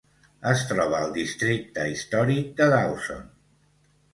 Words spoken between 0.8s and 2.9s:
al districte històric de